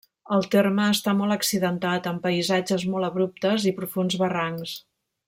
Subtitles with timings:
[0.35, 4.75] El terme està molt accidentat, amb paisatges molt abruptes i profunds barrancs.